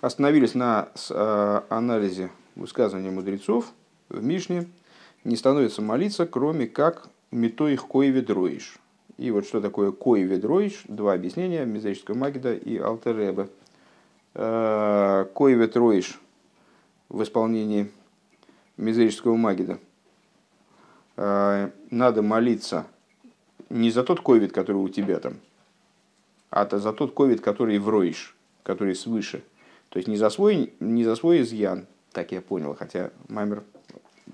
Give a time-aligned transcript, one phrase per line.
[0.00, 0.88] Остановились на
[1.68, 3.70] анализе высказывания мудрецов
[4.08, 4.66] в Мишне.
[5.24, 8.78] Не становится молиться, кроме как метоих коеведроиш.
[9.18, 10.84] И вот что такое коеведроиш?
[10.88, 13.50] Два объяснения, Мизерического Магида и Алтереба.
[14.32, 16.18] Коеведроиш
[17.10, 17.92] в исполнении
[18.78, 19.78] Мизерического Магида.
[21.16, 22.86] Надо молиться
[23.68, 25.34] не за тот ковид, который у тебя там,
[26.48, 29.42] а за тот ковид, который в роиш, который свыше.
[29.90, 33.62] То есть не за свой, не за свой изъян, так я понял, хотя Маймер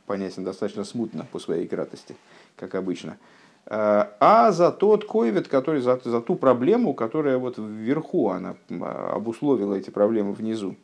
[0.07, 2.15] понятен достаточно смутно по своей кратости,
[2.57, 3.19] как обычно,
[3.67, 9.75] а, а за тот ковид, который за, за ту проблему, которая вот вверху, она обусловила
[9.75, 10.77] эти проблемы внизу.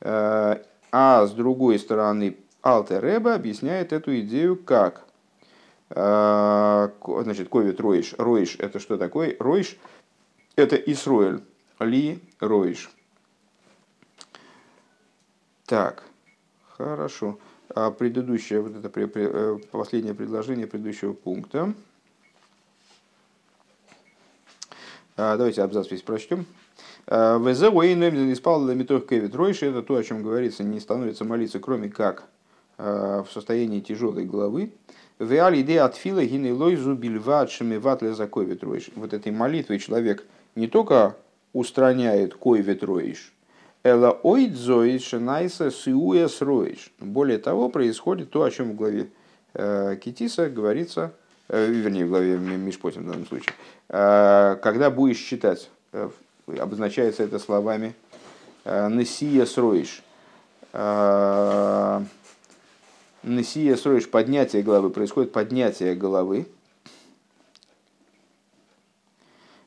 [0.00, 0.60] А,
[0.90, 5.04] а с другой стороны, Алтер Рэба объясняет эту идею как?
[5.90, 6.90] А,
[7.22, 8.14] значит, ковид Роиш.
[8.18, 9.36] Роиш это что такое?
[9.38, 9.76] Роиш
[10.56, 11.42] это Исруэль.
[11.78, 12.90] Ли Роиш.
[15.70, 16.02] Так,
[16.76, 17.38] хорошо.
[17.72, 21.72] А предыдущее, вот это э, последнее предложение предыдущего пункта.
[25.16, 26.44] А, давайте абзац весь прочтем.
[27.06, 29.66] А, ВЗ Уэйн спал для метох Кевит Ройши.
[29.66, 32.24] Это то, о чем говорится, не становится молиться, кроме как
[32.76, 34.72] в состоянии тяжелой головы.
[35.20, 38.64] В идея от фила гины лойзу бильват шемиват лезаковит
[38.96, 41.14] Вот этой молитвой человек не только
[41.52, 43.32] устраняет кой ветроиш,
[43.82, 46.92] Эла ойдзоид шенайса сиуя сроиш.
[46.98, 49.08] Более того, происходит то, о чем в главе
[49.54, 51.14] э, Китиса говорится,
[51.48, 53.54] э, вернее, в главе Мишпотим в данном случае,
[53.88, 56.10] э, когда будешь читать, э,
[56.58, 57.94] обозначается это словами
[58.64, 60.02] «несия сроиш».
[63.22, 66.46] «Несия сроиш»– поднятие головы, происходит поднятие головы,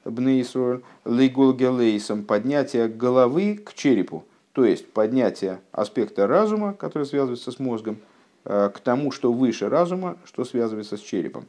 [0.06, 4.24] Бнейсруэль, Лейгулгелейсом, поднятие головы к черепу,
[4.54, 7.98] то есть поднятие аспекта разума, который связывается с мозгом,
[8.46, 11.46] э, к тому, что выше разума, что связывается с черепом.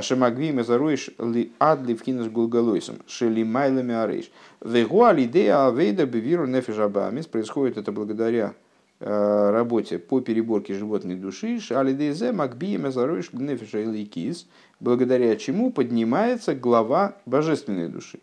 [0.00, 4.30] Шемагви мезаруиш ли адли в кинес гулгалойсом, шели майлами арейш.
[4.60, 8.67] Вегуали идея авейда бевиру нефижабамис, происходит это благодаря Э,
[9.00, 14.46] работе по переборке животной души, шалидезе макбия мезаруиш гнефиша кис,
[14.80, 18.18] благодаря чему поднимается глава божественной души.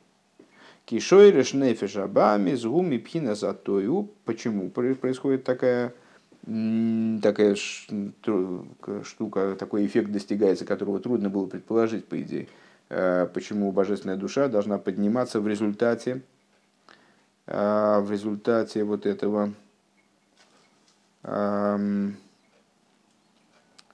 [0.85, 4.09] Кишойреш нефиша бами згуми пхина затою.
[4.25, 5.93] Почему происходит такая
[7.23, 12.47] такая штука, такой эффект достигается, которого трудно было предположить, по идее.
[12.89, 16.21] Э, почему божественная душа должна подниматься в результате,
[17.47, 19.53] э, в результате вот этого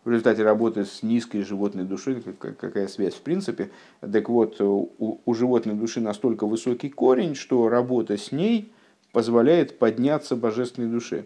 [0.03, 3.71] в результате работы с низкой животной душой, какая связь в принципе.
[4.01, 8.71] Так вот, у, у животной души настолько высокий корень, что работа с ней
[9.11, 11.25] позволяет подняться божественной душе.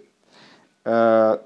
[0.83, 1.41] А,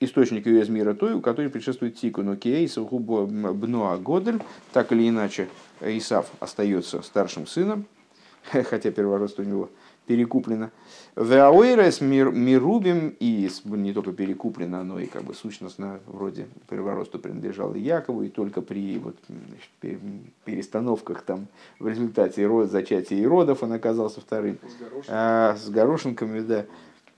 [0.00, 4.40] источник ее из мира той, у которой предшествует Тикуну Кейсов Бноа Годель,
[4.72, 5.48] так или иначе
[5.80, 7.86] Исав остается старшим сыном,
[8.52, 9.70] хотя первородство у него
[10.06, 10.70] перекуплено.
[11.16, 17.80] Веауэрес мирубим и не только перекуплено, но и как бы сущностно вроде перворосту принадлежал и
[17.80, 20.00] Якову, и только при вот, значит,
[20.44, 21.46] перестановках там
[21.78, 24.58] в результате род, зачатия и родов он оказался вторым.
[24.62, 25.04] С, горошинками.
[25.08, 26.66] а, с горошинками, да.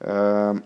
[0.01, 0.57] А,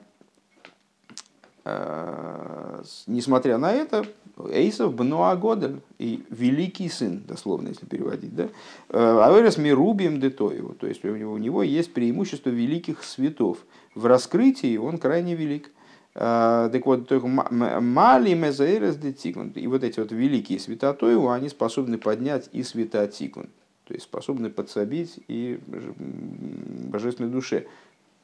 [1.64, 2.59] а,
[3.06, 4.04] несмотря на это,
[4.48, 8.48] Эйсов Бнуа Годель и великий сын, дословно, если переводить, да,
[8.88, 13.58] э, Аверес Мирубием Детоеву, то есть у него, у него есть преимущество великих светов.
[13.94, 15.70] В раскрытии он крайне велик.
[16.14, 19.50] Э, так вот, только Мали Мезаэрес Детиклан.
[19.50, 23.48] И вот эти вот великие святотоеву, они способны поднять и свята Тиклан.
[23.84, 27.66] То есть способны подсобить и божественной душе.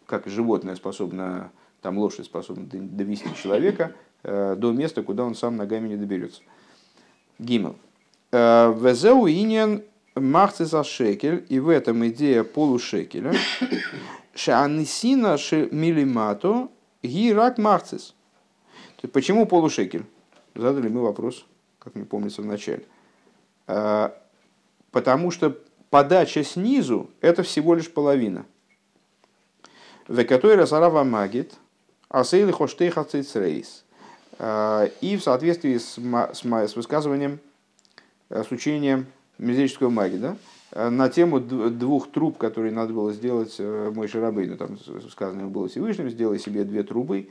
[0.06, 1.50] Как животное способно,
[1.83, 3.93] там лошадь способна довести человека–
[4.26, 6.42] до места, куда он сам ногами не доберется.
[7.38, 7.76] Гимел.
[8.32, 9.82] Э, Везеу иньян
[10.14, 13.34] махцеса шекель, и в этом идея полушекеля.
[14.34, 15.37] Шанисина
[15.70, 16.69] милимато
[17.02, 18.14] гирак махцес.
[19.12, 20.05] Почему полушекель?
[20.55, 21.46] Задали мы вопрос,
[21.79, 22.84] как мне помнится в начале.
[23.69, 24.11] Э,
[24.90, 25.56] потому что
[25.90, 28.44] подача снизу– это всего лишь половина.
[30.08, 31.55] В которой Расарава Магит,
[32.08, 33.86] Асейли Хоштейха Цицрейс– Э,
[34.38, 37.38] и в соответствии с, с, высказыванием,
[38.29, 39.06] э, с учением
[39.38, 40.37] мизерического магии, да,
[40.73, 44.56] э, на тему двух труб, которые надо было сделать мой Шарабейну.
[44.56, 44.79] Там
[45.11, 47.31] сказано было Всевышним, сделай себе две трубы.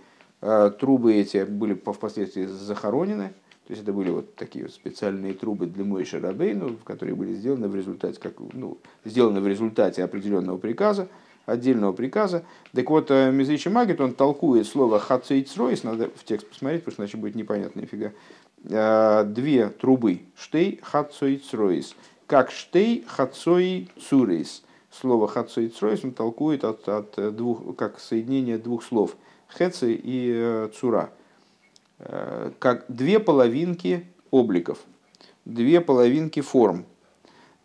[0.79, 3.33] Трубы эти были впоследствии захоронены.
[3.65, 7.75] То есть это были вот такие специальные трубы для мой Шарабейну, которые были сделаны в
[7.75, 11.07] результате, как, ну, сделаны в результате определенного приказа.
[11.45, 12.43] Отдельного приказа.
[12.73, 17.17] Так вот, Мизричи Магит, он толкует слово «хацейцройс», надо в текст посмотреть, потому что иначе
[17.17, 18.11] будет непонятно нифига.
[19.25, 21.95] Две трубы, штей, хацойцройс,
[22.27, 24.63] как штей, хацой, цурейс.
[24.89, 29.17] Слово хацой цройс он толкует от, от двух, как соединение двух слов
[29.55, 31.11] хеци и цура.
[32.59, 34.79] Как две половинки обликов,
[35.45, 36.85] две половинки форм.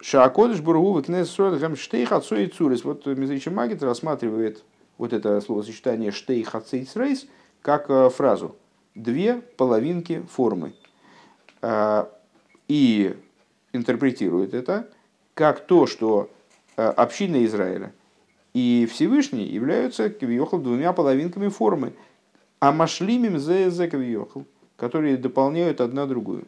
[0.01, 1.37] Шаакодыш бургу выкнес
[1.79, 2.85] штейх отцой и цурис.
[2.85, 4.65] Вот Мизричи Магит рассматривает
[4.97, 7.27] вот это словосочетание штейх отцей рейс
[7.63, 8.57] как э, фразу.
[8.95, 10.73] Две половинки формы.
[11.61, 12.07] Э,
[12.69, 13.15] и
[13.73, 14.89] интерпретирует это
[15.35, 16.31] как то, что
[16.77, 17.93] э, община Израиля
[18.55, 21.93] и Всевышний являются кавиохал двумя половинками формы.
[22.59, 24.45] А машлимим зе зе кавиохал,
[24.77, 26.45] которые дополняют одна другую.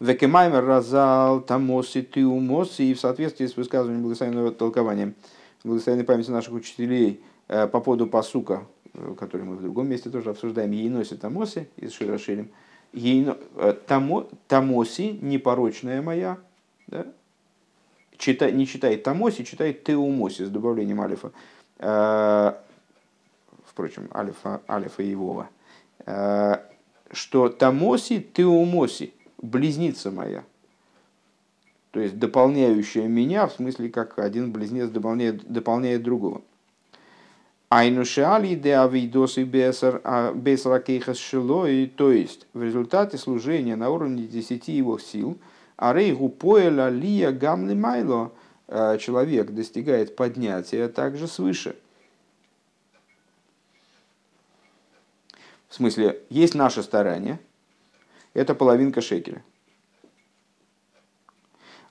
[0.00, 5.14] Векемаймер разал тамоси ты умоси, и в соответствии с высказыванием благословенного толкования
[5.66, 10.30] благословенной памяти наших учителей э, по поводу посука, э, который мы в другом месте тоже
[10.30, 12.50] обсуждаем, ей носит тамоси из Широшилем,
[12.94, 16.38] э, тамо, тамоси, непорочная моя,
[16.86, 17.06] да?
[18.16, 21.32] Читай, не читай тамоси, читай теумоси с добавлением алифа.
[23.66, 25.50] Впрочем, алифа, алифа и вова.
[27.12, 30.44] Что тамоси, теумоси, близница моя.
[31.90, 36.42] То есть дополняющая меня, в смысле, как один близнец дополняет, дополняет другого.
[37.68, 44.72] Айнушали де авидосы бесар а кейхас шилой, то есть в результате служения на уровне десяти
[44.72, 45.38] его сил,
[45.76, 48.32] а рейгу поэла лия гамли майло,
[48.68, 51.76] э, человек достигает поднятия также свыше.
[55.68, 57.38] В смысле, есть наше старание,
[58.36, 59.42] это половинка шекеля.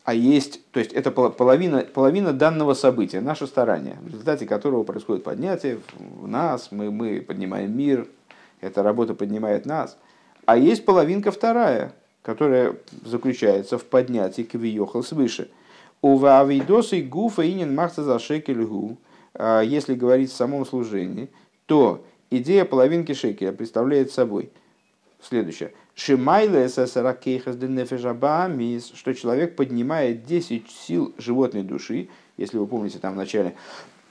[0.04, 5.24] А есть, то есть это половина, половина данного события, наше старание, в результате которого происходит
[5.24, 8.08] поднятие в нас, мы, мы поднимаем мир,
[8.62, 9.98] эта работа поднимает нас.
[10.46, 15.50] А есть половинка вторая, которая заключается в поднятии квиохал свыше.
[16.04, 18.68] У вавидосы гуфа инин махта за шекель
[19.34, 21.30] а Если говорить в самом служении,
[21.66, 24.52] то идея половинки шекеля представляет собой
[25.20, 26.68] следующее– Шимайле
[28.94, 32.10] что человек поднимает 10 сил животной души.
[32.36, 33.56] Если вы помните, там вначале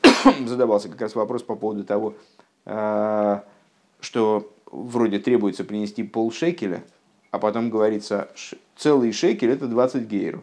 [0.46, 2.14] задавался как раз вопрос по поводу того,
[2.64, 3.44] а,
[4.00, 6.82] что вроде требуется принести пол шекеля,
[7.30, 8.30] а потом говорится,
[8.76, 10.42] целый шекель это 20 гейров.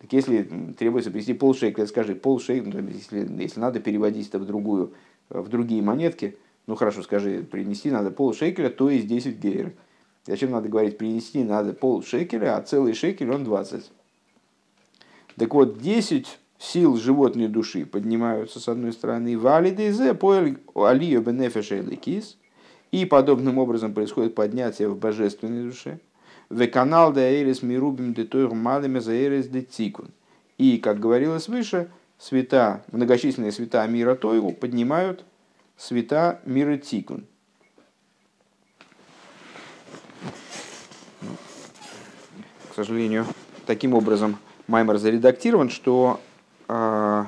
[0.00, 0.44] Так если
[0.78, 4.92] требуется принести пол шекеля, скажи, пол шекеля, ну, если, если надо переводить это в, другую,
[5.30, 6.36] в другие монетки,
[6.68, 9.72] ну хорошо, скажи, принести надо пол шекеля, то есть 10 гейров.
[10.26, 13.90] Зачем надо говорить, принести надо пол шекеля, а целый шекель он 20.
[15.36, 21.82] Так вот, 10 сил животной души поднимаются с одной стороны, валидейзе, поэль алию бенефеша
[22.92, 26.00] и подобным образом происходит поднятие в божественной душе.
[26.50, 29.12] В канал да мирубим де тойр малыми за.
[30.58, 31.88] И, как говорилось выше,
[32.18, 35.24] света, многочисленные света мира Тойру поднимают
[35.76, 37.24] света мира Тикун.
[42.84, 43.26] Сожалению,
[43.66, 46.18] таким образом Маймер заредактирован, что
[46.68, 47.24] э,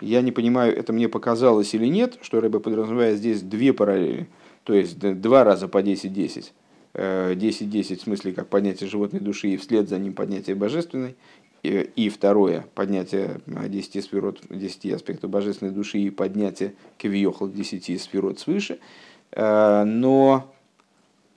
[0.00, 4.28] я не понимаю, это мне показалось или нет, что Рэбе подразумевает здесь две параллели,
[4.64, 6.52] то есть два раза по 10-10.
[6.94, 11.16] 10-10 э, в смысле как поднятие животной души и вслед за ним поднятие божественной.
[11.62, 18.38] И, и второе, поднятие 10 сферот, 10 аспектов божественной души и поднятие кавиохал 10 сферот
[18.38, 18.78] свыше.
[19.32, 20.50] Э, но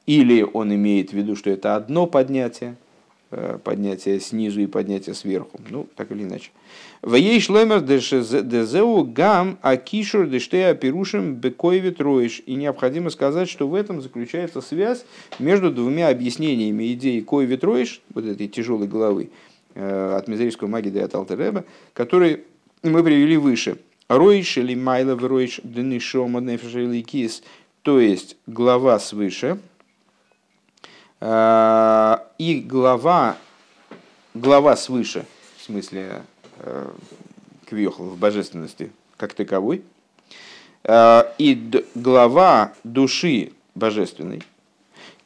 [0.05, 2.88] или он имеет в виду, что это одно поднятие, Э,
[3.63, 5.59] поднятие снизу и поднятие сверху.
[5.69, 6.51] Ну, так или иначе.
[7.01, 12.41] Ваей шлемер дезеу гам акишур дештея пирушим бекоеве троиш.
[12.45, 15.05] И необходимо сказать, что в этом заключается связь
[15.37, 19.29] между двумя объяснениями идеи коеве троиш, вот этой тяжелой головы,
[19.75, 22.41] э, от мизерийского магии до от Алтереба, которые
[22.83, 23.77] мы привели выше.
[24.07, 26.41] Роиш или майлов роиш денишома
[27.03, 27.43] кис,
[27.83, 29.68] то есть глава свыше, Э,
[31.21, 33.37] и глава,
[34.33, 35.25] глава свыше,
[35.57, 36.21] в смысле
[36.59, 36.89] э,
[37.65, 39.83] квьехал в божественности как таковой,
[40.85, 44.43] э, и глава души божественной,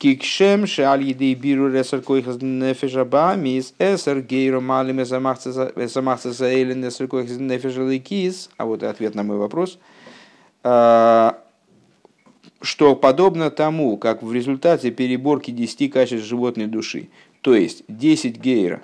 [0.04, 7.38] Кикшем шаль едей биру ресар койхас нефеша бамис эсер гейро малим замахца заэлен несер койхас
[7.38, 8.50] нефеша ликис.
[8.58, 9.80] А вот ответ на мой вопрос
[12.64, 17.10] что подобно тому, как в результате переборки 10 качеств животной души,
[17.42, 18.82] то есть 10 гейра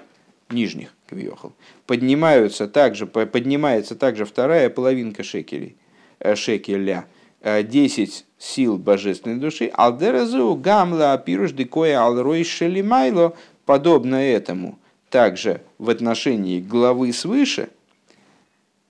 [0.50, 1.53] нижних, квиохал,
[1.88, 5.77] поднимаются также, поднимается также вторая половинка шекелей,
[6.19, 7.05] э, шекеля,
[7.41, 13.33] 10 сил божественной души, алдеразу гамла пируш декоя алрой шелимайло,
[13.65, 14.77] подобно этому,
[15.09, 17.69] также в отношении главы свыше,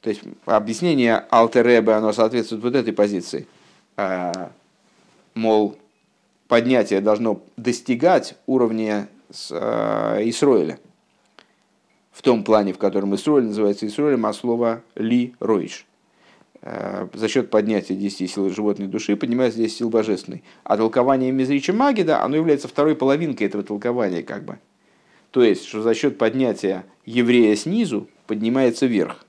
[0.02, 3.46] то есть объяснение Алтеребе, оно соответствует вот этой позиции,
[3.98, 4.52] а,
[5.40, 5.78] мол,
[6.48, 9.10] поднятие должно достигать уровня
[9.52, 10.80] а, Исроиля.
[12.12, 15.86] В том плане, в котором Исроиль называется Исроилем, а слово «ли ройш».
[16.62, 20.44] А, за счет поднятия 10 сил животной души поднимается 10 сил божественной.
[20.64, 24.60] А толкование Мизрича Магида, оно является второй половинкой этого толкования, как бы.
[25.32, 29.26] То есть, что за счет поднятия еврея снизу поднимается вверх.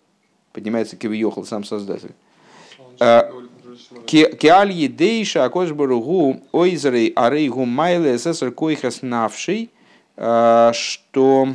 [0.53, 2.15] Поднимается Кивиохал, сам Создатель.
[4.07, 9.71] Киаль едейша акош баругу ойзрей арейгу майле сесар койхас навший,
[10.17, 11.49] а, что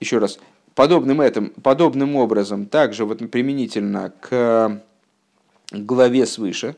[0.00, 0.38] еще раз,
[0.74, 4.80] подобным, этим, подобным образом, также вот применительно к
[5.72, 6.76] главе свыше,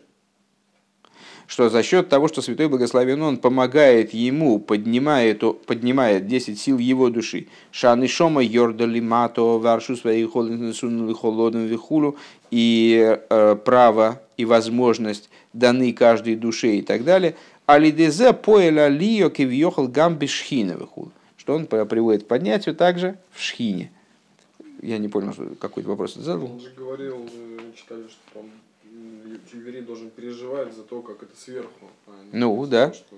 [1.47, 7.09] что за счет того, что Святой Благословен Он помогает ему, поднимает, поднимает 10 сил его
[7.09, 7.47] души.
[7.71, 12.17] Шаны шома йордали мато варшу своих холодным вихулу
[12.51, 17.37] и э, право и возможность даны каждой душе и так далее.
[17.67, 21.11] Алидезе поэля лио кивьехал гамби шхина вихул.
[21.37, 23.93] Что он приводит к поднятию также в шхине.
[24.83, 26.47] Я не понял, какой вопрос ты задал.
[26.47, 28.51] Он же говорил, мы читали, что там
[29.53, 31.91] еврей должен переживать за то, как это сверху.
[32.07, 32.93] А ну, да.
[32.93, 33.17] Что,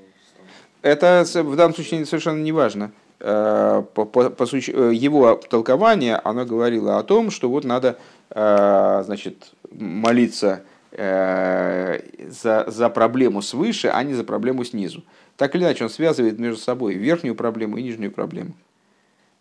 [0.82, 2.92] это в данном случае совершенно не важно.
[3.20, 7.98] Э, по, по, по, э, его толкование, оно говорило о том, что вот надо
[8.30, 15.04] э, значит, молиться за, за проблему свыше, а не за проблему снизу.
[15.36, 18.54] Так или иначе, он связывает между собой верхнюю проблему и нижнюю проблему.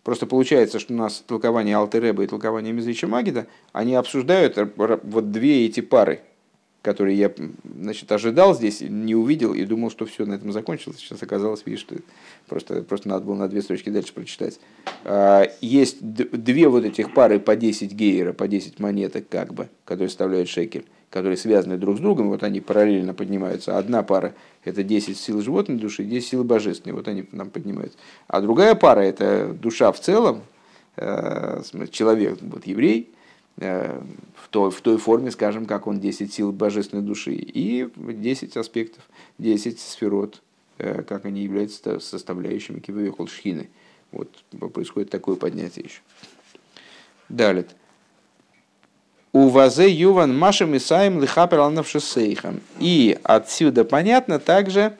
[0.04, 5.64] Просто получается, что у нас толкование Алтереба и толкование Мизрича Магида, они обсуждают вот две
[5.66, 6.20] эти пары–
[6.82, 7.32] который я
[7.64, 10.98] значит, ожидал здесь, не увидел и думал, что все на этом закончилось.
[10.98, 11.96] Сейчас оказалось, видишь, что
[12.46, 14.60] просто, просто надо было на две строчки дальше прочитать.
[15.04, 20.08] А, есть две вот этих пары по 10 гейера, по 10 монеток, как бы, которые
[20.08, 23.76] составляют шекель, которые связаны друг с другом, вот они параллельно поднимаются.
[23.76, 27.98] Одна пара– это 10 сил животной души, 10 сил божественной, вот они нам поднимаются.
[28.28, 30.42] А другая пара– это душа в целом,
[30.96, 33.10] э, человек, вот еврей–
[33.60, 39.02] в той, в той форме, скажем, как он 10 сил божественной души, и 10 аспектов,
[39.38, 40.42] 10 сферот,
[40.78, 43.68] э, как они являются составляющими кивы шхины.
[44.12, 44.28] Вот
[44.72, 46.00] происходит такое поднятие еще.
[47.28, 47.66] Далее.
[49.32, 52.60] У вазе юван машем и саем лихапер алнавшесейхам.
[52.78, 54.96] И отсюда понятно также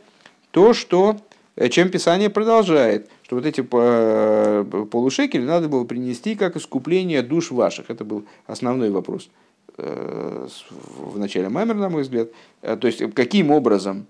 [0.50, 1.27] то, что, э,
[1.68, 7.90] чем Писание продолжает– что вот эти э, полушекели надо было принести как искупление душ ваших.
[7.90, 9.28] Это был основной вопрос
[9.76, 10.48] э,
[10.96, 12.30] в начале Маймер, на мой взгляд.
[12.62, 14.06] Э, то есть, каким образом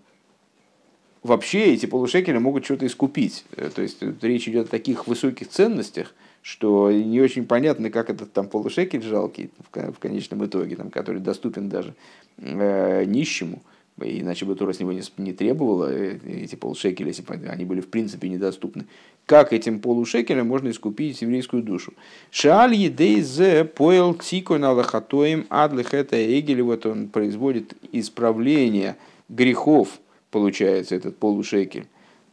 [1.25, 3.45] вообще эти полушекели могут что-то искупить?
[3.75, 8.47] То есть, речь идет о таких высоких ценностях, что не очень понятно, как этот там
[8.47, 11.93] полушекель жалкий в конечном итоге, там, который доступен даже
[12.37, 13.62] э, нищему,
[14.00, 17.81] иначе бы Тора с него не, не требовала э, эти полшекеля, если бы они были
[17.81, 18.87] в принципе недоступны.
[19.26, 21.93] Как этим полушекелем можно искупить еврейскую душу?
[22.31, 28.97] Шааль едейзе поел тикон аллахатоим адлих это эгель, вот он производит исправление
[29.28, 30.00] грехов,
[30.31, 31.87] получается, этот полушекель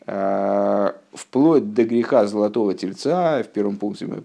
[0.07, 4.23] Э, вплоть до греха золотого тельца, в первом пункте мы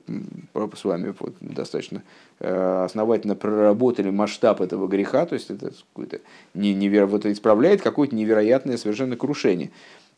[0.76, 2.02] с вами вот достаточно
[2.40, 6.20] основательно проработали масштаб этого греха, то есть это какое-то
[6.54, 7.06] не, невер...
[7.06, 9.70] вот исправляет какое-то невероятное совершенно крушение.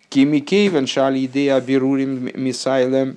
[0.09, 3.17] Кимикейвен шали идея берурим мисайлем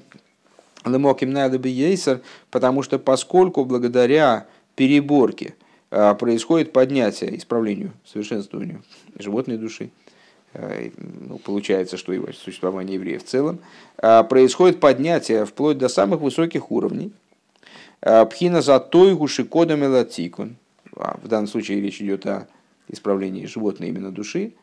[0.86, 5.56] лемоким ейсер, потому что поскольку благодаря переборке
[5.92, 8.82] э, происходит поднятие, исправлению, совершенствованию
[9.20, 9.92] животной души,
[10.56, 13.60] Э, ну, получается, что его существование евреев в целом,
[14.30, 17.12] происходит поднятие вплоть до самых высоких уровней.
[18.02, 20.58] А, пхина за тойгу шикода мелатикун.
[20.96, 22.48] А, в данном случае речь идет о
[22.88, 24.54] исправлении животной именно души,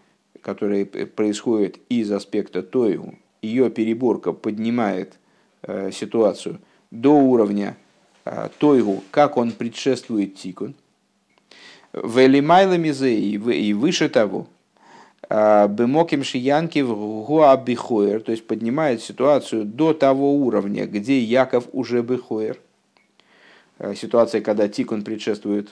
[0.40, 3.16] которое происходит из аспекта тойгу.
[3.42, 5.18] Ее переборка поднимает
[5.62, 6.60] э, ситуацию
[6.90, 7.76] до уровня
[8.58, 10.74] тойгу, как он предшествует тикун.
[11.92, 12.88] Велимайлами
[13.48, 14.46] и выше того,
[15.28, 16.92] Бемоким Шиянки в
[18.20, 22.60] то есть поднимает ситуацию до того уровня, где Яков уже Бихоер.
[23.78, 25.70] А, ситуация, когда Тикун предшествует,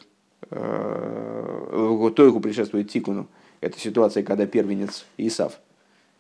[0.51, 3.27] э, Тойгу предшествует Тикуну.
[3.61, 5.61] Это ситуация, когда первенец Исав,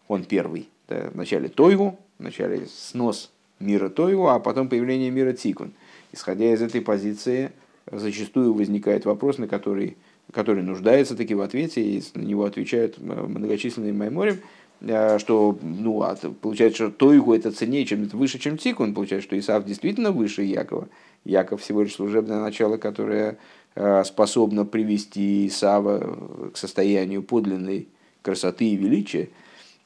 [0.08, 0.68] он первый.
[0.88, 5.72] Да, вначале Тойгу, вначале снос мира Тойу, а потом появление мира Тикун.
[6.12, 7.52] Исходя из этой позиции,
[7.90, 9.96] зачастую возникает вопрос, на который,
[10.32, 14.38] который нуждается таки в ответе, и на него отвечают многочисленные майморим,
[14.80, 18.94] э, что ну, а получается, что Тойгу это ценнее, чем это выше, чем Тикун.
[18.94, 20.88] Получается, что Исав действительно выше Якова.
[21.24, 23.38] Яков всего лишь служебное начало, которое
[23.74, 27.88] э, способно привести Исава к состоянию подлинной
[28.22, 29.28] красоты и величия.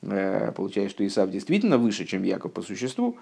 [0.02, 3.16] Э, получается, что Исав действительно выше, чем Яков по существу.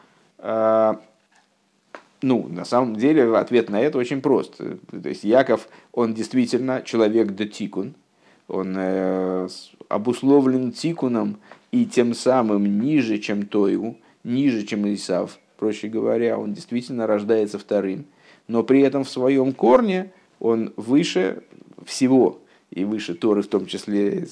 [2.22, 4.56] Ну, на самом деле, ответ на это очень прост.
[4.56, 7.94] То есть Яков, он действительно человек до тикун,
[8.46, 9.48] он э,
[9.88, 11.38] обусловлен тикуном
[11.72, 15.38] и тем самым ниже, чем Тойу, ниже, чем Исав.
[15.62, 18.06] Проще говоря, он действительно рождается вторым.
[18.48, 21.44] Но при этом в своем корне он выше
[21.86, 22.40] всего,
[22.72, 24.26] и выше Торы в том числе,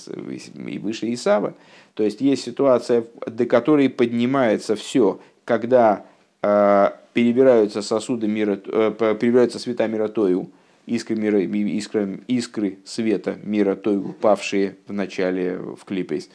[0.67, 1.55] и выше Исава.
[1.95, 6.05] То есть есть ситуация, до которой поднимается все, когда
[6.43, 10.51] э, перебираются сосуды мира, э, перебираются света мира Тою,
[10.87, 16.29] искры, мира, искры, искры света мира Тою, павшие в начале в Клипейс.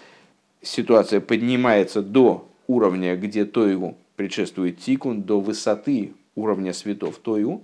[0.62, 7.64] Ситуация поднимается до уровня, где Тою предшествует Тикун, до высоты уровня светов Тою,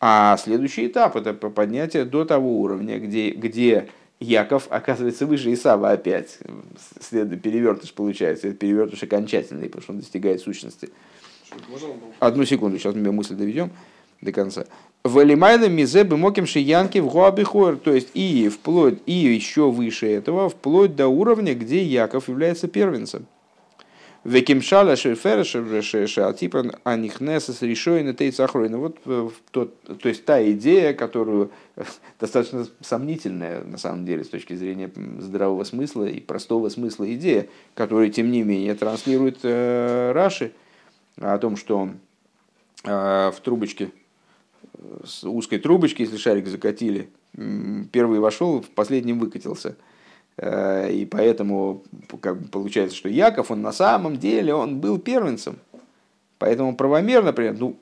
[0.00, 3.88] а следующий этап это поднятие до того уровня, где, где
[4.20, 6.38] Яков оказывается выше Исава опять.
[7.00, 10.90] След, перевертыш получается, это перевертыш окончательный, потому что он достигает сущности.
[12.18, 13.70] Одну секунду, сейчас мы мысль доведем
[14.20, 14.66] до конца.
[15.04, 20.48] Валимайла мизе бы моким шиянки в гуабихор, то есть и вплоть, и еще выше этого,
[20.48, 23.26] вплоть до уровня, где Яков является первенцем.
[24.28, 25.42] Векимшала шефера
[26.34, 28.76] типа анихнеса с решой тейцахройна.
[28.76, 31.50] Вот э, тот, то есть та идея, которую
[32.20, 38.10] достаточно сомнительная на самом деле с точки зрения здравого смысла и простого смысла идея, которую
[38.10, 40.52] тем не менее транслирует э, Раши,
[41.16, 41.88] о том, что
[42.84, 43.92] э, в трубочке,
[45.04, 47.08] с узкой трубочки, если шарик закатили,
[47.92, 49.76] первый вошел, последним выкатился.
[50.38, 51.82] Э, и поэтому
[52.20, 55.58] как бы, получается, что Яков, он на самом деле он был первенцем.
[56.38, 57.76] Поэтому правомер, например, ну,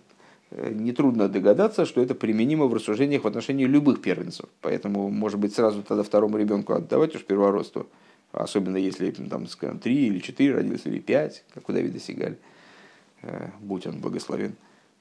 [0.50, 4.46] э, нетрудно догадаться, что это применимо в рассуждениях в отношении любых первенцев.
[4.62, 7.86] Поэтому, может быть, сразу тогда второму ребенку отдавать уж первородство.
[8.32, 12.36] Особенно если там, скажем, три или четыре родилось, или пять, как у Давида Сигаль.
[13.22, 14.54] Э, будь он благословен,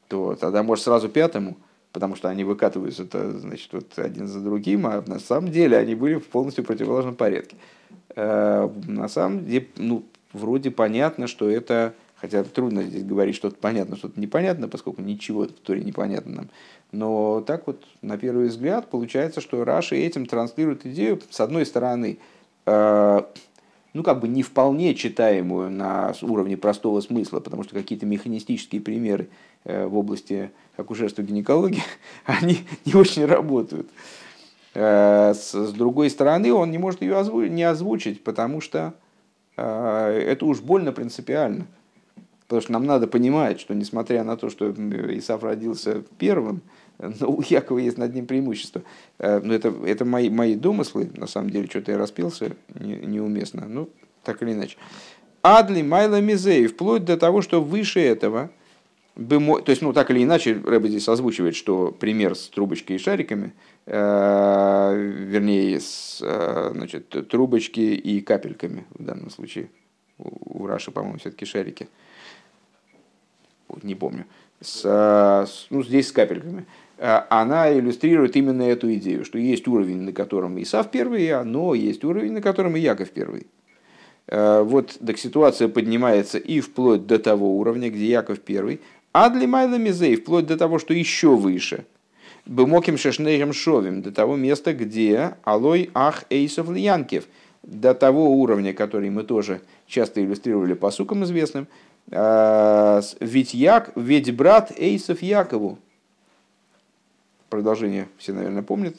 [0.10, 1.56] то тогда может сразу пятому,
[1.95, 5.95] потому что они выкатываются это, значит, вот один за другим, а на самом деле они
[5.95, 7.55] были в полностью противоположном порядке.
[8.17, 10.03] Э, на самом деле, ну,
[10.34, 15.51] вроде понятно, что это, хотя трудно здесь говорить что-то понятно, что-то непонятно, поскольку ничего в
[15.53, 16.49] Торе непонятно нам.
[16.91, 22.17] Но так вот, на первый взгляд, получается, что Раши этим транслирует идею, с одной стороны,
[22.65, 23.21] э,
[23.95, 29.29] ну, как бы не вполне читаемую на уровне простого смысла, потому что какие-то механистические примеры
[29.63, 31.81] э, в области акушерства гинекологии,
[32.25, 33.89] они не очень работают.
[34.73, 38.95] Э, с другой стороны, он не может ее не озвучить, потому что
[39.55, 41.65] э, это уж больно принципиально.
[42.47, 46.62] Потому что нам надо понимать, что несмотря на то, что Исаф родился первым,
[47.19, 48.84] но у Якова есть над ним преимущество.
[49.19, 53.65] Э, но это, это мои, мои домыслы, на самом деле, что-то я распился не, неуместно.
[53.67, 53.89] Ну,
[54.23, 54.77] так или иначе.
[55.41, 58.49] Адли Майла Мизей, вплоть до того, что выше этого,
[59.15, 62.99] бы, то есть, ну, так или иначе, Рэба здесь озвучивает, что пример с трубочкой и
[62.99, 63.53] шариками,
[63.86, 64.95] э,
[65.29, 69.69] вернее, с э, значит, трубочки и капельками в данном случае.
[70.17, 71.88] У, у Раши, по-моему, все-таки шарики.
[73.84, 74.25] Не помню.
[74.62, 76.65] С, с, ну, здесь с капельками.
[76.97, 82.03] Э, она иллюстрирует именно эту идею, что есть уровень, на котором Исав первый, но есть
[82.03, 83.47] уровень, на котором и Яков первый.
[84.27, 88.81] Э, вот так ситуация поднимается и вплоть до того уровня, где Яков первый,
[89.12, 91.86] а для Майла Мизей вплоть до того, что еще выше.
[92.45, 97.25] Бымоким шешнейрем шовим, до того места, где Алой Ах Эйсов Льянкев,
[97.63, 101.67] до того уровня, который мы тоже часто иллюстрировали по сукам известным,
[102.12, 105.79] э, ведь, Як, ведь брат Эйсов Якову,
[107.49, 108.95] продолжение все, наверное, помнят.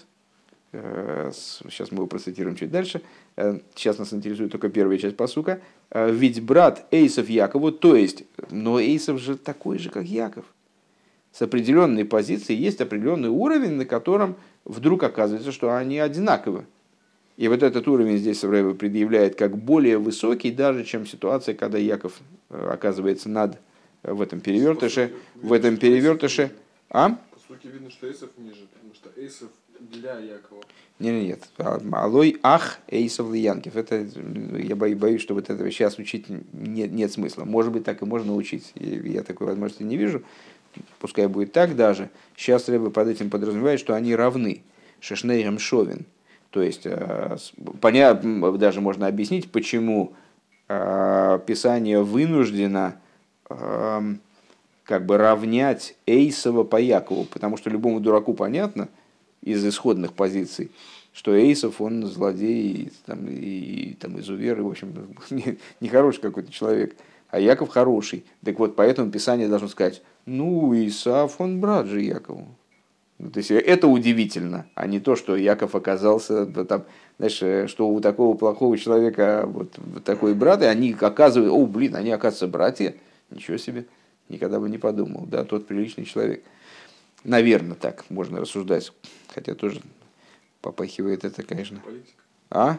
[0.72, 3.02] Э, сейчас мы его процитируем чуть дальше.
[3.36, 5.60] Э, сейчас нас интересует только первая часть посука.
[5.90, 10.44] Э, Ведь брат Эйсов Якову, то есть, но Эйсов же такой же, как Яков.
[11.32, 16.64] С определенной позиции есть определенный уровень, на котором вдруг оказывается, что они одинаковы.
[17.36, 22.20] И вот этот уровень здесь Рэбе предъявляет как более высокий, даже чем ситуация, когда Яков
[22.48, 23.58] оказывается над
[24.02, 26.52] в этом перевертыше, в этом перевертыше.
[26.88, 27.18] А?
[27.48, 30.62] Сути видно, что Эйсов ниже, потому что Эйсов для Якова.
[30.98, 31.92] Нет, нет, нет.
[31.92, 33.76] Алой ах эйсов янкев.
[33.76, 34.06] Это
[34.58, 37.44] я боюсь, что вот этого сейчас учить нет, нет смысла.
[37.44, 38.72] Может быть, так и можно учить.
[38.74, 40.22] Я такой возможности не вижу.
[40.98, 42.10] Пускай будет так даже.
[42.36, 44.62] Сейчас Рэбе под этим подразумевает, что они равны.
[45.00, 46.06] Шешнейрам Шовин.
[46.50, 47.36] То есть, э,
[47.80, 50.14] понятно, даже можно объяснить, почему
[50.68, 52.98] э, Писание вынуждено
[53.50, 54.20] эм,
[54.86, 58.88] как бы равнять Эйсова по Якову, потому что любому дураку понятно
[59.42, 60.70] из исходных позиций,
[61.12, 64.94] что Эйсов, он злодей и, там, и там, изувер, и, в общем,
[65.80, 66.96] нехороший не какой-то человек,
[67.30, 68.24] а Яков хороший.
[68.44, 72.46] Так вот, поэтому Писание должно сказать, ну, Исаф, он брат же Якову.
[73.18, 76.84] Ну, то есть это удивительно, а не то, что Яков оказался там,
[77.16, 79.72] знаешь, э, что у такого плохого человека вот
[80.04, 82.94] такой брат, и они оказывают, о, блин, они оказываются братья,
[83.30, 83.86] ничего себе,
[84.28, 86.44] никогда бы не подумал, да, тот приличный человек.
[87.24, 88.92] Наверное, так можно рассуждать,
[89.28, 89.80] хотя тоже
[90.60, 91.80] попахивает это, конечно.
[91.80, 92.22] Политика.
[92.50, 92.78] А?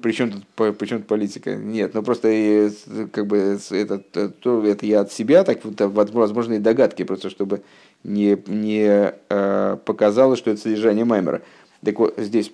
[0.00, 1.54] Причем тут, причем тут политика?
[1.54, 2.70] Нет, ну просто
[3.12, 7.62] как бы это, то, это я от себя, так вот, возможные догадки, просто чтобы
[8.04, 11.42] не, не э, показалось, что это содержание Маймера.
[11.84, 12.52] Так вот, здесь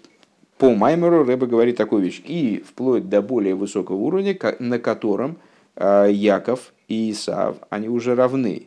[0.59, 2.21] по Маймеру Рэбе говорит такую вещь.
[2.25, 5.39] И вплоть до более высокого уровня, на котором
[5.77, 8.67] э, Яков и Исав, они уже равны.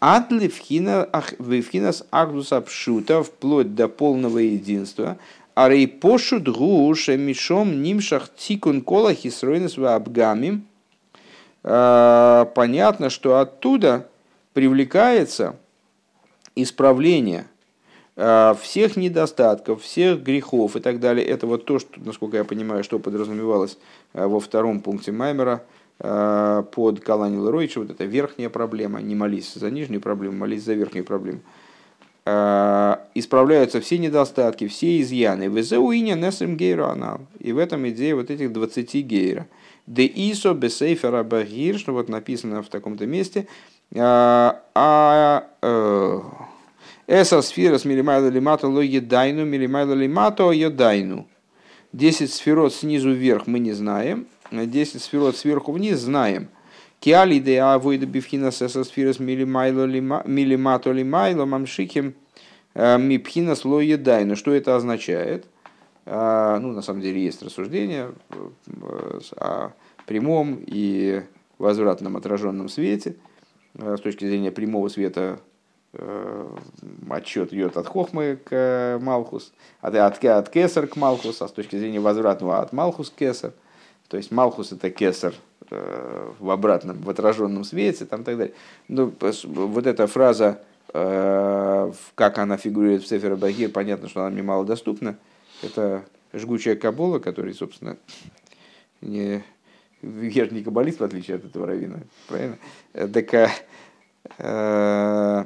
[0.00, 5.16] Адли вхинас агдуса пшута, вплоть до полного единства,
[5.54, 10.66] а рейпошу друша мишом нимшах тикун кола хисройнес абгамим.
[11.62, 14.06] Э, понятно, что оттуда
[14.52, 15.56] привлекается
[16.54, 17.46] исправление
[18.16, 21.26] э, всех недостатков, всех грехов и так далее.
[21.26, 23.78] Это вот то, что, насколько я понимаю, что подразумевалось
[24.12, 25.62] э, во втором пункте Маймера
[25.98, 31.04] под Каланил Ройча, вот это верхняя проблема, не молись за нижнюю проблему, молись за верхнюю
[31.04, 31.40] проблему.
[33.14, 35.44] Исправляются все недостатки, все изъяны.
[35.44, 37.20] Везеуиня несем гейра анал.
[37.38, 39.46] И в этом идея вот этих 20 гейра.
[39.86, 43.46] Де исо бесейфера багир, что вот написано в таком-то месте,
[43.94, 45.44] а, а
[47.06, 51.26] эса сфера с милимайла лимато ло едайну, милимайла лимато едайну.
[51.92, 54.26] Десять сферот снизу вверх мы не знаем,
[54.66, 56.48] десять сферот сверху вниз знаем.
[57.00, 62.14] Киали де авойда бифхина эса сфера с милимайло милимато лимайло мамшихим
[62.74, 64.36] э, мипхина сло едайну.
[64.36, 65.46] Что это означает?
[66.06, 69.72] А, ну, на самом деле есть рассуждение э, о
[70.06, 71.22] прямом и
[71.58, 73.16] возвратном отраженном свете–
[73.76, 75.40] Э, с точки зрения прямого света
[75.92, 76.56] э,
[77.10, 81.76] отчет идет от Хохмы к Малхус, от, от, от Кесар к Малхус, а с точки
[81.76, 83.52] зрения возвратного от Малхус к Кесар.
[84.08, 85.34] То есть Малхус это Кесар
[85.70, 88.54] э, в обратном, в отраженном свете там, так далее.
[88.88, 90.60] Ну, вот эта фраза,
[90.92, 95.16] как она фигурирует в Сефер Багир, понятно, что она мне мало доступна.
[95.62, 97.96] Это жгучая кабола, который, собственно,
[99.00, 99.42] не,
[100.02, 102.58] я же не каббалист, в отличие от этого равина, правильно?
[102.92, 103.52] Так,
[104.38, 105.44] э,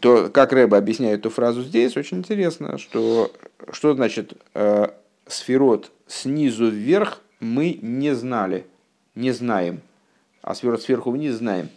[0.00, 3.32] то, как Рэба объясняет эту фразу здесь, очень интересно, что,
[3.72, 4.88] что значит э,
[5.30, 8.66] сферот снизу вверх мы не знали,
[9.14, 9.80] не знаем,
[10.42, 11.68] а сферот сверху вниз знаем,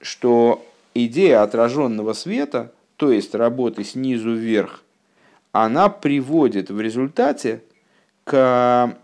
[0.00, 4.82] что идея отраженного света, то есть работы снизу вверх,
[5.52, 7.62] она приводит в результате
[8.24, 8.96] к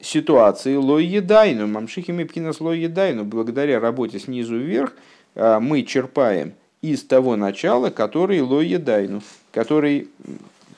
[0.00, 4.94] ситуации лой едайну, мамшихими пкинас лой едайну, благодаря работе снизу вверх,
[5.34, 9.22] а, мы черпаем из того начала, который лой едайну,
[9.52, 10.08] который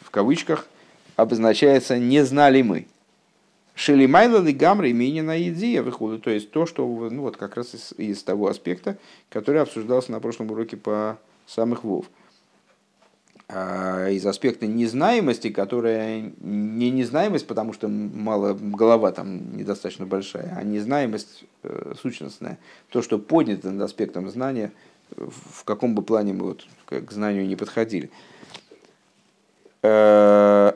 [0.00, 0.66] в кавычках
[1.20, 2.86] обозначается «не знали мы».
[3.74, 7.74] Шелимайла ли гамры имени на идея выходит, то есть то, что ну, вот как раз
[7.74, 8.98] из, из того аспекта,
[9.30, 12.06] который обсуждался на прошлом уроке по самых вов.
[13.48, 20.62] А, из аспекта незнаемости, которая не незнаемость, потому что мало голова там недостаточно большая, а
[20.62, 22.58] незнаемость э, сущностная.
[22.90, 24.72] То, что поднято над аспектом знания,
[25.16, 28.10] в каком бы плане мы вот к знанию не подходили.
[29.82, 30.72] Э,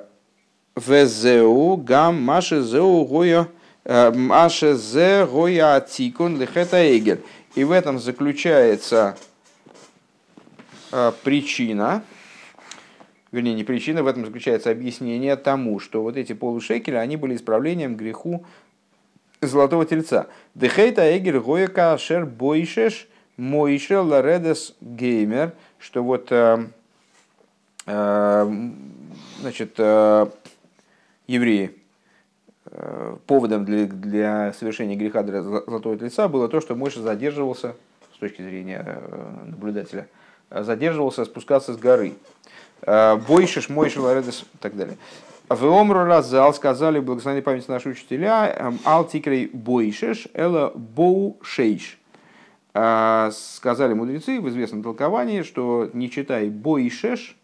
[0.76, 3.48] Везеу гам маше зеу гоя
[3.84, 7.20] маше зе гоя атикун лихета эгер.
[7.54, 9.16] И в этом заключается
[11.22, 12.02] причина,
[13.30, 17.96] вернее, не причина, в этом заключается объяснение тому, что вот эти полушекеля, они были исправлением
[17.96, 18.44] греху
[19.40, 20.26] золотого тельца.
[20.54, 26.66] Дехейта эгер гояка шер бойшеш мойше ларедес геймер, что вот э,
[27.87, 28.70] э,
[29.40, 30.26] значит, э,
[31.26, 31.76] евреи,
[33.26, 37.76] поводом для, для совершения греха для золотого тельца было то, что Мойша задерживался
[38.14, 39.00] с точки зрения
[39.46, 40.08] наблюдателя–
[40.50, 42.14] задерживался спускаться с горы.
[42.87, 44.96] Бойшиш, Мойши, Ларедес и так далее.
[45.48, 51.98] В Омру Разал сказали благословенной памяти наши учителя Алтикрей Бойшиш, Эла Боу Шейш.
[52.72, 57.37] Сказали мудрецы в известном толковании, что не читай Бойшеш,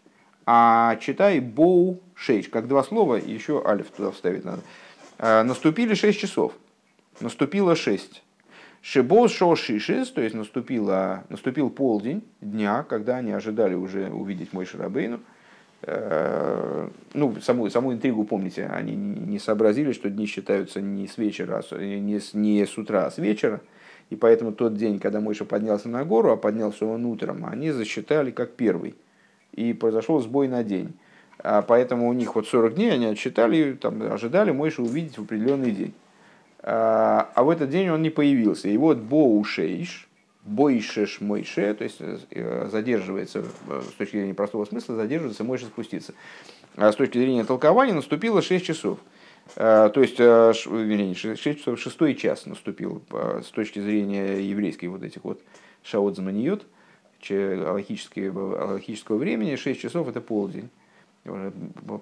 [0.45, 2.49] а читай Боу Шейш.
[2.49, 4.61] Как два слова, еще алиф туда вставить надо.
[5.19, 6.53] Наступили шесть часов.
[7.19, 8.23] Наступило шесть.
[8.81, 15.19] Шибос шишис, то есть наступило, наступил полдень дня, когда они ожидали уже увидеть мой Шарабейну.
[15.83, 21.63] Э, ну, саму, саму интригу помните, они не сообразили, что дни считаются не с вечера,
[21.71, 23.61] а не с, не с утра, а с вечера.
[24.09, 28.31] И поэтому тот день, когда Мойша поднялся на гору, а поднялся он утром, они засчитали
[28.31, 28.95] как первый.
[29.53, 30.93] И произошел сбой на день.
[31.43, 35.71] А поэтому у них вот 40 дней они отсчитали, там, ожидали Мойша увидеть в определенный
[35.71, 35.93] день.
[36.63, 38.69] А, а в этот день он не появился.
[38.69, 40.07] И вот Боушейш,
[40.43, 46.13] Бойшеш Мойше, то есть э, задерживается, э, с точки зрения простого смысла, задерживается Мойше спуститься.
[46.75, 48.99] А с точки зрения толкования наступило 6 часов.
[49.55, 55.03] А, то есть, э, вернее, 6 часов, 6 час наступил с точки зрения еврейской вот
[55.03, 55.41] этих вот
[55.83, 56.15] шаот
[57.27, 60.69] заманиот, логического времени, 6 часов это полдень.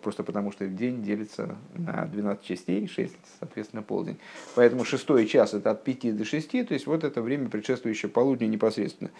[0.01, 4.17] Просто потому, что день делится на 12 частей, 6, соответственно, полдень.
[4.55, 8.47] Поэтому шестой час это от 5 до 6, то есть вот это время, предшествующее полудню
[8.47, 9.11] непосредственно.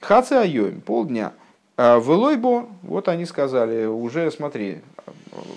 [0.00, 1.32] Хаце айоим, полдня.
[1.76, 4.78] А в Элойбо, вот они сказали, уже смотри,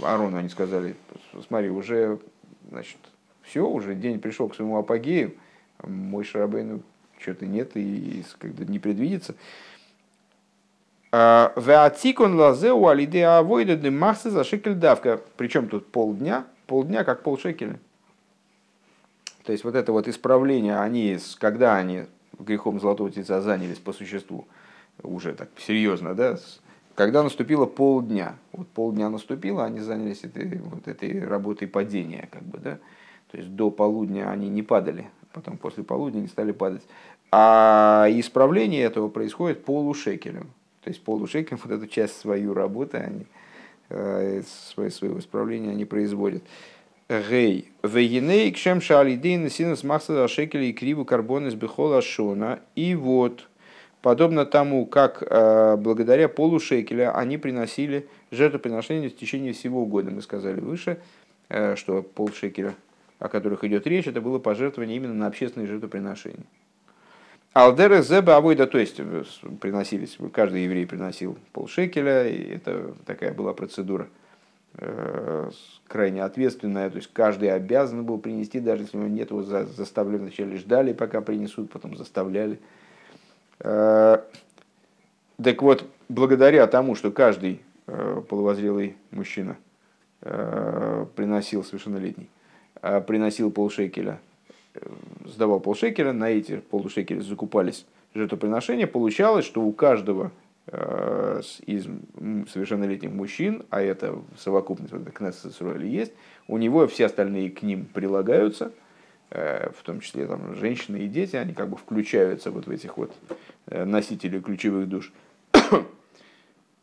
[0.02, 0.96] Арону они сказали,
[1.48, 2.20] смотри, уже,
[2.70, 2.98] значит,
[3.44, 5.36] все, уже день пришел к своему апогею,
[5.84, 6.82] мой шарабейну
[7.20, 9.36] что-то нет и когда не предвидится.
[11.12, 15.19] Веатикон лазеу алидеа авойда де махсы за шекель давка.
[15.38, 17.80] Причем тут полдня, полдня как полшекеля.
[19.43, 22.06] То есть вот это вот исправление, они, когда они
[22.39, 24.47] грехом золотого тельца занялись по существу,
[25.04, 26.38] уже так серьезно, да,
[26.95, 32.60] когда наступило полдня, вот полдня наступило, они занялись этой, вот этой работой падения, как бы,
[32.60, 32.78] да,
[33.32, 36.84] то есть до полудня они не падали, потом после полудня они стали падать.
[37.32, 40.52] А исправление этого происходит полушекелем.
[40.84, 43.26] То есть полушекелем вот эту часть свою работы, они,
[43.89, 44.41] э,
[44.89, 46.44] своего исправления они производят.
[47.10, 47.70] Гей.
[47.84, 52.62] Вегиней кшем шалидейн синус макса шекели и криву карбона из бехола шона.
[52.76, 53.50] И вот,
[54.02, 60.10] подобно тому, как э, благодаря полушекеля они приносили жертвоприношения в течение всего года.
[60.10, 61.00] Мы сказали выше,
[61.50, 62.76] э, что полшекеля,
[63.20, 66.46] о которых идет речь, это было пожертвование именно на общественные жертвоприношения.
[67.54, 69.24] Алдера зеба авойда, то есть э,
[69.60, 74.08] приносились, каждый еврей приносил полшекеля, и это такая была процедура
[74.76, 75.50] э,
[75.86, 80.20] крайне ответственная, то есть каждый обязан был принести, даже если у него нет, его заставляли,
[80.20, 82.58] вначале ждали, пока принесут, потом заставляли.
[83.60, 84.20] Э,
[85.44, 87.62] так вот, благодаря тому, что каждый
[88.30, 89.58] полувозрелый мужчина
[90.22, 92.30] приносил совершеннолетний,
[93.08, 94.20] приносил полшекеля
[95.26, 100.32] сдавал полшекеля, на эти полушекеля закупались жертвоприношения, получалось, что у каждого
[100.68, 101.86] э, из
[102.52, 106.14] совершеннолетних мужчин, а это совокупность вот, Кнессет есть,
[106.48, 108.72] у него все остальные к ним прилагаются,
[109.30, 112.98] э, в том числе там, женщины и дети, они как бы включаются вот в этих
[112.98, 113.14] вот
[113.68, 115.12] э, носителей ключевых душ.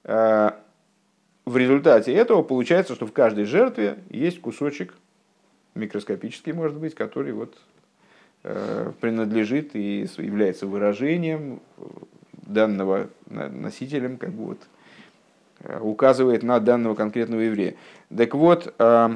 [0.04, 4.94] В результате этого получается, что в каждой жертве есть кусочек
[5.74, 7.77] микроскопический, может быть, который вот Э,
[8.42, 11.60] принадлежит и является выражением
[12.48, 14.58] данного носителем, как бы вот
[15.60, 17.74] э, указывает на данного конкретного еврея.
[18.16, 19.10] Так вот, э,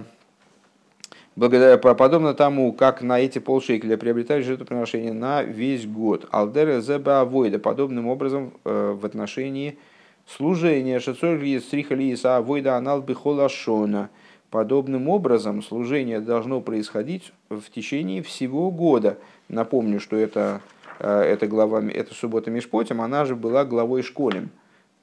[1.34, 6.28] благодаря, подобно тому, как на эти полшекеля приобретали жертвоприношение на весь год.
[6.30, 9.78] Алдера зеба авойда, подобным образом в отношении
[10.26, 14.10] служения шацор сриха лиса авойда анал бихолашона–
[14.52, 19.16] Подобным образом служение должно происходить в течение всего года.
[19.48, 20.60] Напомню, что это,
[20.98, 24.50] э, это, глава, это суббота Мишпотим, она же была главой школем.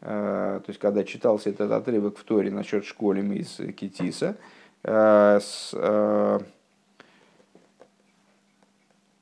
[0.01, 4.37] Э, то есть, когда читался этот отрывок в Торе насчет школем из Китиса,
[4.83, 5.39] э,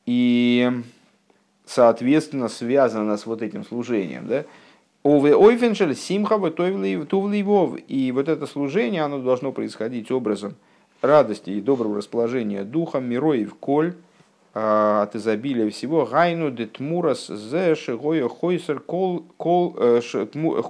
[0.06, 0.72] и,
[1.66, 4.28] соответственно, связано с вот этим служением.
[4.28, 4.44] Да?
[5.08, 7.80] Ове ойфеншель симхава тувливов.
[7.88, 10.56] И вот это служение, оно должно происходить образом
[11.02, 13.94] радости и доброго расположения духа, мироев коль,
[14.54, 20.02] а, от изобилия всего, гайну детмурас зе шигоя хойсер кол, кол, э,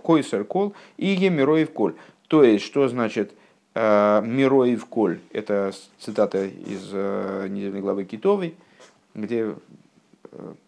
[0.04, 1.96] хойсер кол и мироев коль.
[2.28, 3.34] То есть, что значит
[3.74, 5.18] э, мироев коль?
[5.32, 8.54] Это цитата из э, недельной главы Китовой,
[9.16, 9.56] где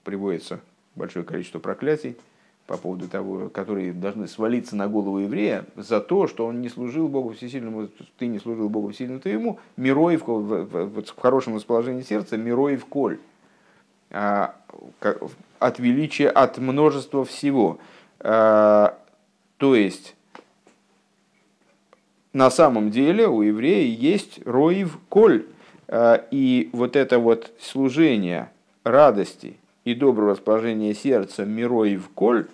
[0.04, 0.60] приводится
[0.96, 2.18] большое количество проклятий
[2.70, 7.08] по поводу того, которые должны свалиться на голову еврея за то, что он не служил
[7.08, 12.04] Богу Всесильному, ты не служил Богу Всесильному твоему, мироев, в, в, в, в хорошем расположении
[12.04, 13.18] сердца, мироев коль.
[14.12, 14.54] А,
[15.58, 17.80] от величия, от множества всего.
[18.20, 18.96] А,
[19.58, 20.16] то есть,
[22.34, 25.48] на самом деле у еврея есть роев коль.
[25.88, 28.52] А, и вот это вот служение
[28.84, 32.46] радости и доброго расположения сердца мироев коль,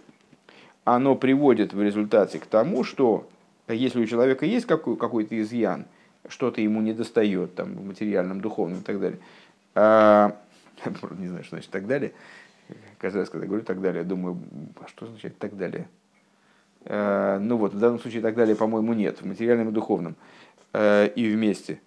[0.86, 3.28] оно приводит в результате к тому, что
[3.68, 5.86] если у человека есть какой- какой-то изъян,
[6.30, 9.20] что-то ему не достает там, в материальном, духовном и так далее,
[9.74, 10.38] а,
[11.18, 12.14] не знаю, что значит так далее,
[13.00, 14.38] каждый раз, когда говорю так далее, думаю,
[14.80, 15.90] а что означает так далее?
[16.86, 20.16] А, ну вот, в данном случае так далее, по-моему, нет, в материальном и духовном,
[20.72, 21.82] а, и вместе.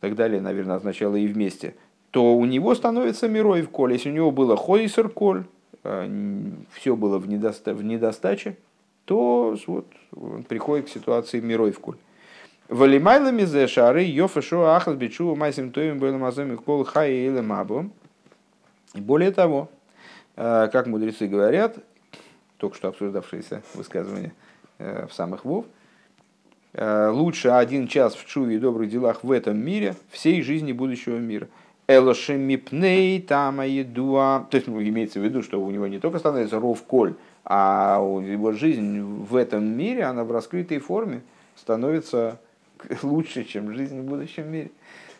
[0.00, 1.74] Так далее, наверное, означало и вместе.
[2.10, 3.94] То у него становится мирой в коле.
[3.94, 5.46] Если у него было хойсер коль,
[6.72, 8.56] все было в, недоста в недостаче,
[9.04, 11.96] то вот, он приходит к ситуации мирой в куль.
[12.68, 17.90] Валимайлами зе шары йофешо ахас бичу майсим тоим было мазами кол хай или мабу.
[18.94, 19.68] Более того,
[20.34, 21.78] э, как мудрецы говорят,
[22.56, 24.32] только что обсуждавшиеся высказывания
[24.78, 25.66] э, в самых вов,
[26.78, 31.48] лучше один час в чуве и добрых делах в этом мире, всей жизни будущего мира–
[31.88, 34.46] Элошемипней там едуа.
[34.50, 37.98] То есть ну, имеется в виду, что у него не только становится ров коль, а
[38.00, 41.22] его жизнь в этом мире, она в раскрытой форме
[41.54, 42.40] становится
[43.02, 44.70] лучше, чем жизнь в будущем мире.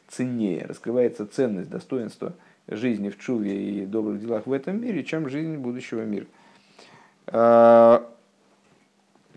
[0.09, 2.33] Ценнее, раскрывается ценность, достоинство
[2.69, 6.27] жизни в чуве и добрых делах в этом мире, чем жизнь будущего мира.
[7.29, 8.09] А,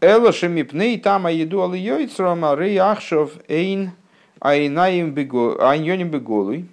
[0.02, 3.92] Эла шемипней там еду алиойцром, а рей ахшов эйн
[4.39, 6.65] айнаим беголуй.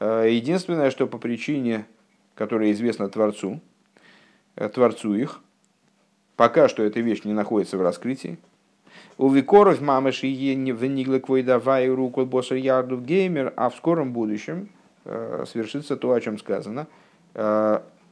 [0.00, 1.86] Э, единственное, что по причине,
[2.34, 3.60] которая известна Творцу,
[4.56, 5.40] э, Творцу их,
[6.36, 8.38] пока что эта вещь не находится в раскрытии.
[9.18, 14.70] У Викоров мамаши не венигла квой давай руку босса ярду геймер, а в скором будущем
[15.04, 16.86] э, свершится то, о чем сказано.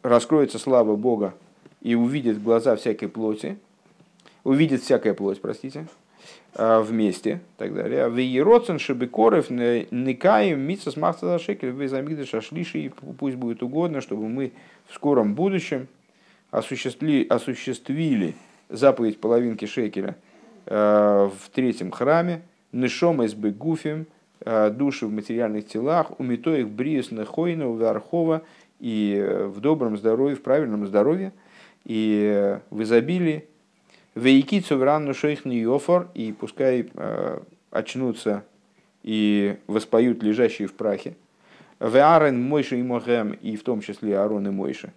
[0.03, 1.35] Раскроется слава Бога
[1.81, 3.59] и увидит глаза всякой плоти,
[4.44, 5.88] увидит всякая плоть, простите,
[6.54, 8.09] вместе и так далее.
[8.09, 14.52] В Ероцен Шебекоров Никаем Митсас Махтала Шекель Везамигда Шашлиши, пусть будет угодно, чтобы мы
[14.88, 15.87] в скором будущем
[16.50, 18.35] осуществили, осуществили
[18.68, 20.16] заповедь половинки шекеля
[20.66, 24.07] э, в третьем храме, Нишом из Бегуфим,
[24.40, 28.42] э, души в материальных телах, умито их бриус нахойна, верхова
[28.78, 31.33] и в добром здоровье, в правильном здоровье,
[31.85, 33.46] и в изобилии,
[34.14, 37.40] Вейкицу в ранну шейхни йофор, и пускай э,
[37.71, 38.44] очнутся
[39.03, 41.16] и воспоют лежащие в прахе.
[41.79, 44.92] В Аарон Мойша и Мохем, и в том числе Аарон и Мойша.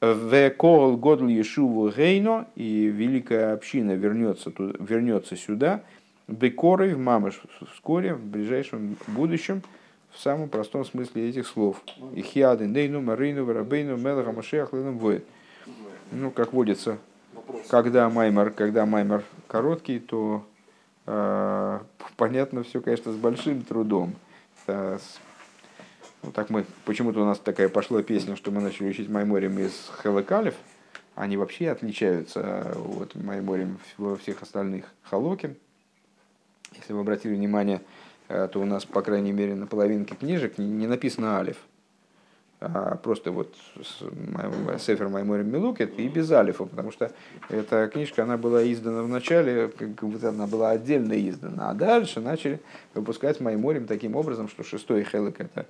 [0.00, 5.82] В Кол Годл Ешуву Гейно, и великая община вернется, туда, вернется сюда.
[6.26, 7.40] Бекорой в Мамыш
[7.74, 9.62] вскоре, в ближайшем будущем,
[10.10, 11.82] в самом простом смысле этих слов.
[12.14, 14.70] И хиаден дейну марину варабейну мелаха машех
[16.12, 16.98] Ну, как водится
[17.68, 20.44] когда маймер, когда маймер короткий, то
[21.06, 21.80] э,
[22.16, 24.14] понятно все, конечно, с большим трудом.
[24.66, 25.18] Э, с,
[26.22, 29.90] ну, так мы, почему-то у нас такая пошла песня, что мы начали учить майморем из
[30.02, 30.54] Хелекалев.
[31.14, 35.56] Они вообще отличаются от майморем во всех остальных халоки.
[36.74, 37.80] Если вы обратили внимание,
[38.28, 41.56] э, то у нас, по крайней мере, на половинке книжек не написано алиф
[42.60, 43.54] а просто вот
[44.78, 47.10] Сефер Майморим Милукет и без алифа, потому что
[47.48, 52.20] эта книжка, она была издана в начале, как будто она была отдельно издана, а дальше
[52.20, 52.60] начали
[52.94, 55.66] выпускать Майморим таким образом, что шестой Хелек это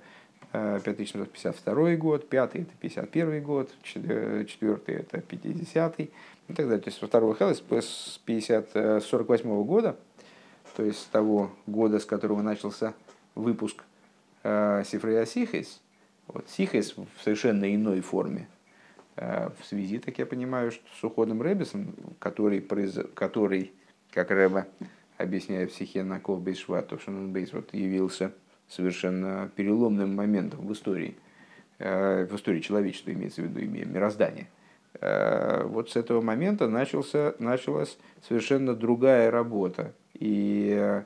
[0.51, 6.09] 5752 год, пятый это 51 год, четвертый это 50 и
[6.47, 6.79] так далее.
[6.79, 9.95] То есть второго Хелек с 50, 48 года,
[10.75, 12.93] то есть с того года, с которого начался
[13.35, 13.85] выпуск
[14.43, 15.79] Сифрея Сихис,
[16.33, 18.47] вот, сихес в совершенно иной форме.
[19.15, 22.61] Э, в связи, так я понимаю, что с уходом Рэббисом, который,
[23.13, 23.71] который
[24.11, 24.67] как Рэба
[25.17, 28.33] объясняет в психе на Ковбейшва, то, что он бейс вот явился
[28.67, 31.15] совершенно переломным моментом в истории,
[31.79, 34.47] э, в истории человечества, имеется в виду имея мироздание.
[34.99, 41.01] Э, вот с этого момента начался, началась совершенно другая работа и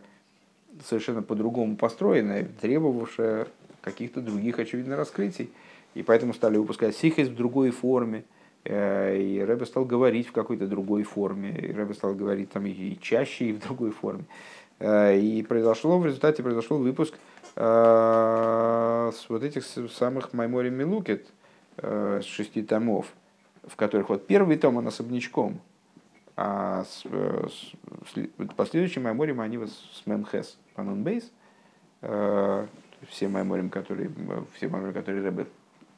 [0.83, 3.47] совершенно по-другому построенная, требовавшая
[3.85, 5.49] каких-то других, очевидно, раскрытий.
[5.93, 8.25] И поэтому стали выпускать сихис в другой форме.
[8.65, 11.57] Э, и Рэбе стал говорить в какой-то другой форме.
[11.57, 14.25] И Рэбе стал говорить там и чаще, и в другой форме.
[14.79, 17.13] Э, и произошло, в результате произошел выпуск
[17.55, 21.27] э, с вот этих самых Маймори Милукет,
[21.77, 23.13] с шести томов,
[23.67, 25.59] в которых вот первый том, он особнячком,
[26.37, 31.05] а с, э, с, последующим майморим они вот с мемхес панон
[33.09, 34.11] все майморим, которые,
[34.53, 35.47] все майморим, которые Рэбе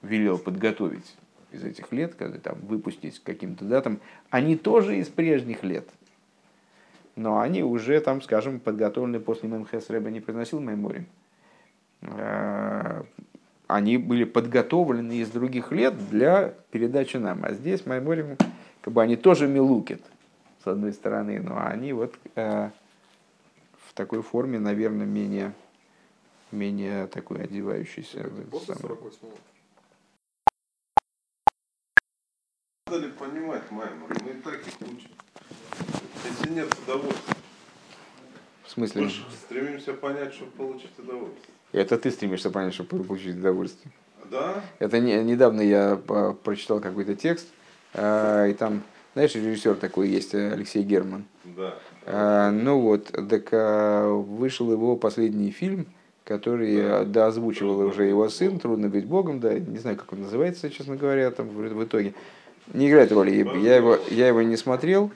[0.02, 1.16] велел подготовить
[1.52, 4.00] из этих лет, когда там выпустить каким-то датам,
[4.30, 5.88] они тоже из прежних лет.
[7.16, 11.08] Но они уже там, скажем, подготовлены после МХС Рэба не произносил Майморим.
[12.02, 13.04] Э,
[13.68, 17.44] они были подготовлены из других лет для передачи нам.
[17.44, 18.38] А здесь Майморим,
[18.82, 20.02] как бы они тоже милукет,
[20.64, 22.70] с одной стороны, но они вот э,
[23.88, 25.54] в такой форме, наверное, менее,
[26.52, 28.30] менее такой одевающийся.
[28.52, 29.18] После 48
[32.88, 34.10] Надо ли понимать Маймор?
[34.24, 35.10] Мы и так их учим.
[36.24, 37.36] Если нет удовольствия.
[38.64, 39.02] В смысле?
[39.04, 41.54] Мы стремимся понять, чтобы получить удовольствие.
[41.74, 43.92] Это ты стремишься понять, чтобы получить удовольствие.
[44.32, 44.64] Да?
[44.80, 45.96] Это не, недавно я
[46.44, 47.48] прочитал какой-то текст,
[47.94, 48.84] э, и там,
[49.14, 51.26] знаешь, режиссер такой есть, Алексей Герман.
[51.44, 51.76] Да.
[52.06, 55.88] А, ну вот, так а, вышел его последний фильм,
[56.28, 57.04] который да.
[57.06, 60.98] да, озвучивал уже его сын, трудно быть богом, да, не знаю, как он называется, честно
[60.98, 62.14] говоря, там в, итоге.
[62.74, 63.32] Не играет роли.
[63.64, 65.10] Я его, я его не смотрел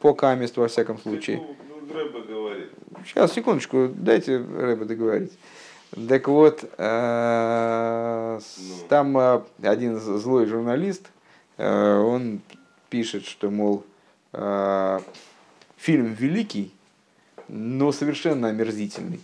[0.00, 1.38] по каместу, во всяком случае.
[1.38, 1.56] Ну.
[3.06, 5.32] Сейчас, секундочку, дайте Рэба договорить.
[6.08, 8.88] Так вот, э, ну.
[8.90, 11.06] там э, один злой журналист,
[11.56, 12.42] э, он
[12.90, 13.84] пишет, что, мол,
[15.78, 16.72] фильм великий,
[17.48, 19.20] но совершенно омерзительный.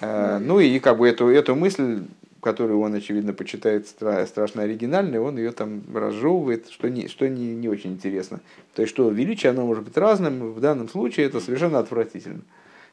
[0.00, 2.02] Ну и как бы эту, эту мысль
[2.42, 7.68] которую он, очевидно, почитает страшно оригинальной, он ее там разжевывает, что, не, что не, не
[7.68, 8.40] очень интересно.
[8.74, 12.40] То есть, что величие, оно может быть разным, в данном случае это совершенно отвратительно,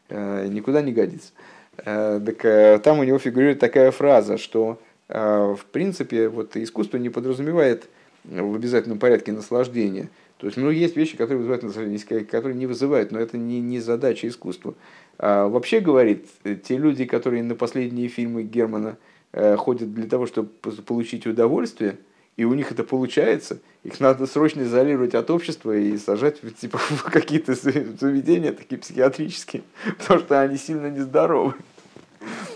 [0.09, 1.31] э, никуда не годится.
[1.77, 7.09] Э, так, э, там у него фигурирует такая фраза, что, в принципе, вот искусство не
[7.09, 7.89] подразумевает
[8.23, 10.09] в обязательном порядке наслаждения.
[10.39, 13.79] То есть, ну, есть вещи, которые вызывают наслаждение, которые не вызывают, но это не, не
[13.79, 14.73] задача искусства.
[15.17, 16.25] А вообще, говорит,
[16.63, 18.97] те люди, которые на последние фильмы Германа–
[19.31, 20.49] Э, ходят для того, чтобы
[20.87, 21.97] получить удовольствие,
[22.35, 27.03] и у них это получается, их надо срочно изолировать от общества и сажать типа, в
[27.03, 29.61] какие-то заведения такие психиатрические,
[29.99, 31.53] потому что они сильно нездоровы.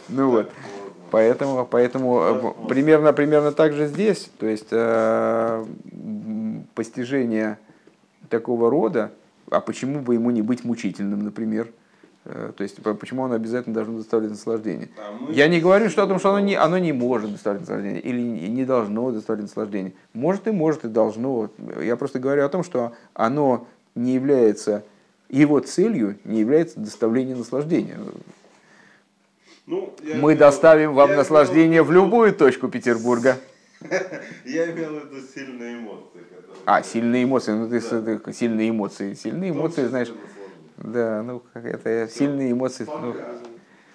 [0.09, 0.51] Ну вот.
[1.11, 4.29] Поэтому, поэтому э, примерно, примерно так же здесь.
[4.37, 5.65] То есть э,
[6.75, 7.59] постижение
[8.37, 9.11] такого рода,
[9.49, 11.69] а почему бы ему не быть мучительным, например,
[12.25, 14.89] Э, то есть почему оно обязательно должно доставлять наслаждение?
[14.97, 17.99] А Я не говорю, что о том, что оно не, оно не может доставлять наслаждение
[17.99, 19.93] или не должно доставлять наслаждение.
[20.13, 21.49] Может и может и должно.
[21.81, 24.83] Я просто говорю о том, что оно не является,
[25.29, 27.97] его целью не является доставление наслаждения.
[29.65, 33.37] Ну, Мы доставим вам наслаждение в любую точку Петербурга.
[34.45, 36.21] Я имел в виду сильные эмоции.
[36.65, 37.51] А, сильные эмоции.
[37.53, 38.31] Ну, ты да.
[38.33, 39.13] сильные эмоции.
[39.13, 40.13] Сильные эмоции, знаешь,
[40.77, 42.89] да, ну это сильные эмоции.
[42.97, 43.21] Ну,